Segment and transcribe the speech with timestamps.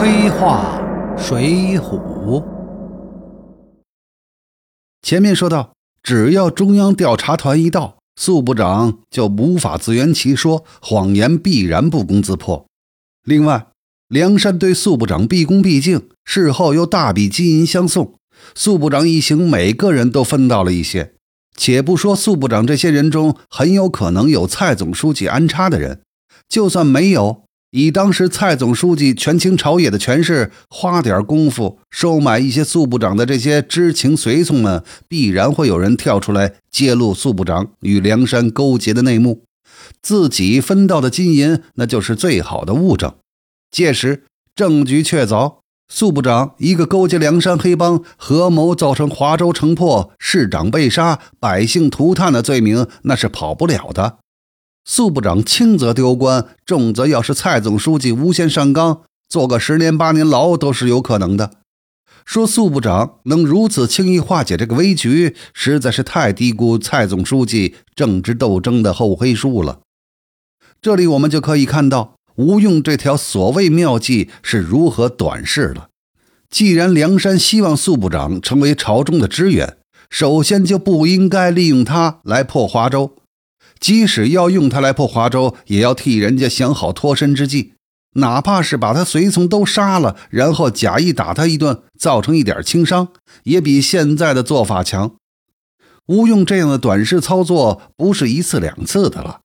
[0.00, 0.80] 黑话
[1.18, 2.44] 水浒。
[5.02, 5.72] 前面说到，
[6.04, 12.64] 只要中央调查团一到，宿部长就无法自圆其说，谎言必然不攻自破。
[13.24, 13.66] 另外，
[14.06, 18.14] 梁山对宿部长毕恭毕敬，事后又大笔金银相送，
[18.54, 21.14] 宿部长一行每个人都分到了一些。
[21.56, 26.02] 且不说宿部长这些人中很有可能有蔡总书记安插的人，
[26.48, 39.42] 就算没有，以当时蔡总书记权倾朝野的权势，花点功夫收买一些素部长的这些知情随从们，必然会有人跳出来揭露素部长与梁山勾结的内幕，
[40.00, 43.14] 自己分到的金银那就是最好的物证。
[43.70, 45.56] 届时证据确凿。
[45.90, 54.18] 素部长一个勾结梁山黑帮，合谋造成华州城破、市长被杀、百姓涂炭的罪名，那是跑不了的。
[54.90, 61.50] 粟部长轻则丢官，重则要是蔡总书记诬陷上纲，坐个十年八年牢都是有可能的。
[62.24, 69.80] 说粟部长能如此轻易化解这个危局，实在是太低估蔡总书记政治斗争的厚黑术了。
[70.80, 72.14] 这里我们就可以看到。
[72.36, 75.88] 吴用这条所谓妙计是如何短视了？
[76.48, 79.76] 既然梁山希望粟部长成为朝中的支援，
[80.08, 83.16] 首先就不应该利用他来破华州。
[83.80, 87.74] 即使要用他来破华州，也要替人家想好脱身之计，
[88.14, 93.08] 哪怕是把他随从都杀了，然后假意打他一顿，造成一点轻伤，
[93.44, 95.14] 也比现在的做法强。
[96.06, 99.40] 吴用这样的短视操作，不是一次两次的了。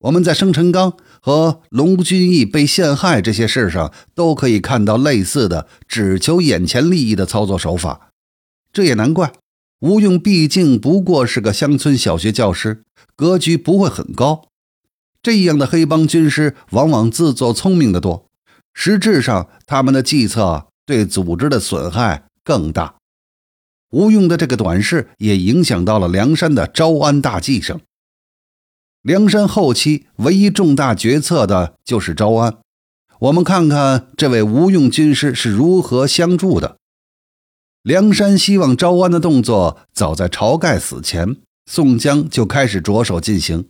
[0.00, 8.10] 我们在生辰纲和龙君义被陷害这些事上，都可以看到类似的只求眼前利益的操作手法。
[8.72, 9.32] 这也难怪，
[9.80, 12.82] 吴用毕竟不过是个乡村小学教师，
[13.14, 14.48] 格局不会很高。
[15.22, 18.26] 这样的黑帮军师往往自作聪明的多，
[18.74, 22.96] 实质上他们的计策对组织的损害更大。
[23.90, 27.80] 吴用的这个短视也影响到了梁山的招安大计上。
[29.02, 32.58] 梁山后期唯一重大决策的就是招安。
[33.20, 36.77] 我们看看这位吴用军师是如何相助的。
[37.88, 43.66] 梁山希望招安的动作，早在晁盖死前，宋江就开始着手进行。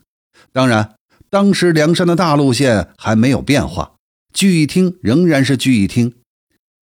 [0.53, 0.97] 当然，
[1.31, 3.93] 当时梁山的大路线还没有变化，
[4.35, 6.15] 聚义厅仍然是聚义厅。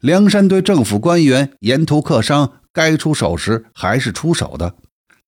[0.01, 4.77] 梁山对政府官员沿途客商，该出手时还是出手的。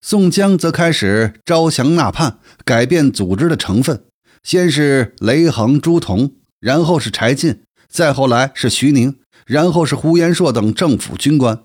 [0.01, 4.05] 宋江则开始招降纳叛，改变组织的成分。
[4.43, 11.65] 先是雷横、朱仝，然后是柴进，再后来是徐宁，然后是呼延灼等政府军官。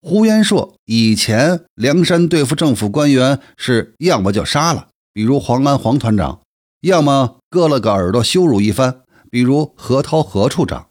[0.00, 6.42] 呼延灼以前梁山对付政府官员，是要么就杀了，比如黄安黄团长；
[6.82, 9.00] 要么割了个耳朵羞辱一番，
[9.30, 10.86] 比如何涛何处长。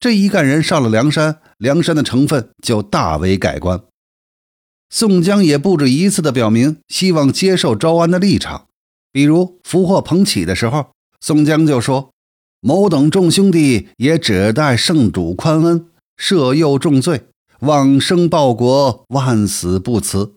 [0.00, 3.82] 这一干人上了梁山，梁山的成分就大为改观。
[4.90, 8.66] 宋江也不止一次地表明希望接受招安的立场，
[9.12, 10.88] 比如俘获彭起的时候，
[11.20, 12.10] 宋江就说
[12.60, 15.86] ：“某等众兄弟也只待圣主宽恩，
[16.16, 17.26] 赦宥重罪，
[17.64, 20.34] 往生报国，万死不辞。”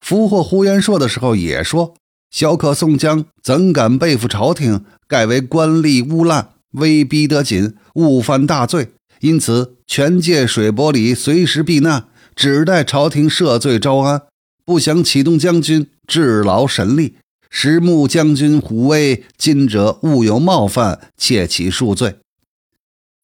[0.00, 1.94] 俘获呼延灼的时候也说
[2.30, 4.84] ：“小可宋江怎敢背负朝廷？
[5.08, 14.24] 盖为官吏污滥，威逼得紧，误犯大罪，因此全借水泊里随时避难。”只待朝廷赦罪招安，
[14.66, 17.16] 不想启动将军治劳神力，
[17.48, 22.18] 实慕将军虎威，今者误有冒犯，切起恕罪。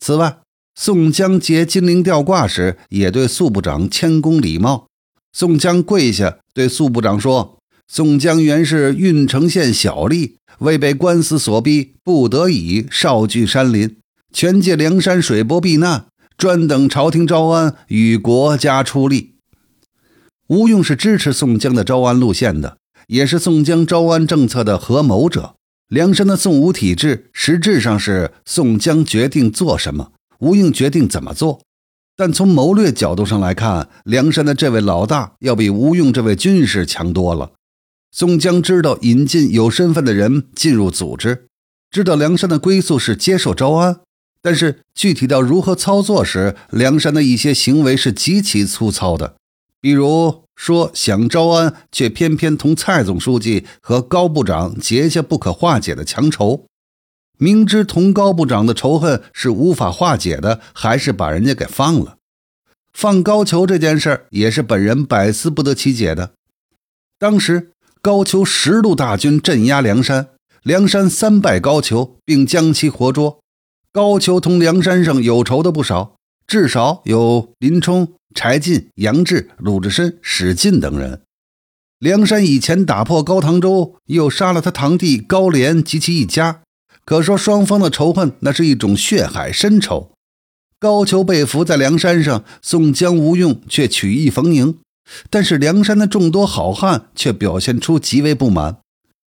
[0.00, 0.38] 此外，
[0.74, 4.86] 宋江结金陵吊挂时，也对宿部长谦恭礼貌。
[5.32, 13.96] 宋江跪下对宿部长说：“宋江原是郓城县小吏，为被官司所逼，不得已少居山林，
[14.32, 16.06] 全借梁山水泊避难。”
[16.38, 19.34] 专等朝廷招安，与国家出力。
[20.48, 25.54] 吴用是支持宋江的招安路线的，也是宋江招安政策的合谋者。
[25.88, 31.62] 梁山的宋吴体制实质上是宋江决定做什么，吴用决定怎么做。
[32.16, 37.52] 但从谋略角度上来看，梁山的这位老大要比吴用这位军师强多了。
[38.10, 41.46] 宋江知道引进有身份的人进入组织，
[41.90, 44.00] 知道梁山的归宿是接受招安。
[44.42, 49.36] 但是具体到如何操作时，梁山的一些行为是极其粗糙的。
[49.80, 56.66] 比如说，想招安，却偏偏同蔡总书记和高部长结下不可化解的强仇，
[57.42, 62.18] 明知同高部长的仇恨是无法化解的，还是把人家给放了。
[62.92, 66.34] 放高俅这件事也是本人百思不得其解的。
[67.18, 70.28] 当时高俅十路大军镇压梁山，
[70.62, 73.40] 梁山三败高俅，并将其活捉。
[73.90, 76.14] 高俅同梁山上有仇的不少，
[76.46, 81.22] 至少有林冲、柴进、杨志、鲁智深、史进等人。
[81.98, 86.62] 梁山以前打破高唐州，又杀了他堂弟高廉及其一家，
[87.04, 90.12] 可说双方的仇恨那是一种血海深仇。
[90.78, 94.78] 高俅被俘在梁山上，宋江、吴用却曲意逢迎，
[95.30, 98.78] 但是梁山的众多好汉却表现出极为不满。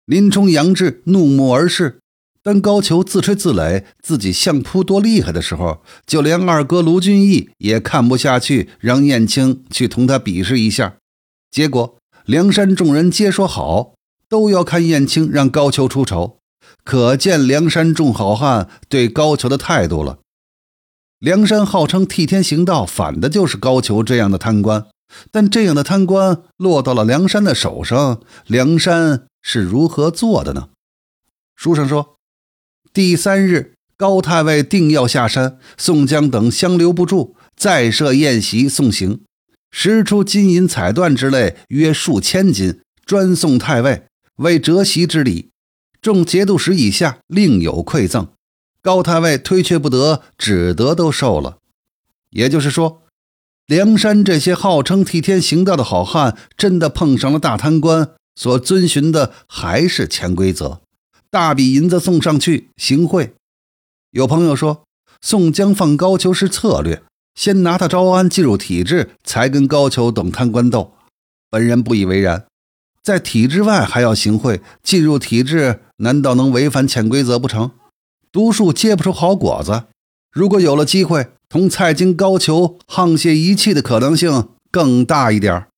[0.06, 1.98] 林冲、杨志怒目而视，
[2.42, 10.96] 当高俅自吹自擂自己相扑多厉害的时候，就连二哥卢俊义也看不下去，让燕青去同他比试一下。
[11.50, 13.94] 结果梁山众人皆说好，
[14.28, 16.35] 都要看燕青让高俅出丑，
[16.84, 20.18] 可见梁山众好汉对高俅的态度了。
[21.18, 24.86] 梁山号称替天行道，反的就是高俅这样的贪官。
[25.30, 30.68] 但这样的贪官落到了梁山的手上，梁山是如何做的呢？
[31.54, 32.16] 书上说，
[32.92, 39.22] 第三日，高太尉定要下山，宋江等相留不住，再设宴席送行，
[39.70, 45.50] 拾出金银彩缎之类，约数千斤，专送太尉为折席之礼。
[46.06, 48.28] 众节度使以下另有馈赠。
[48.80, 51.58] 高太尉推却不得，只得都受了。
[52.30, 53.02] 也就是说，
[53.66, 60.80] 梁山这些号称替天行道的好汉，真的碰上了大贪官，所遵循的还是潜规则，
[61.28, 63.34] 大笔银子送上去行贿。
[64.12, 64.84] 有朋友说，
[65.20, 67.02] 宋江放高俅是策略，
[67.34, 70.92] 先拿他招安进入体制，才跟高俅等贪官斗。
[71.50, 72.46] 本人不以为然，
[73.06, 77.70] 在体制外还要行贿，进入体制难道能违反潜规则不成？
[78.32, 79.84] 毒树结不出好果子。
[80.32, 85.68] 如果有了机会，同蔡京、高俅沆瀣一气的可能性更大一点儿。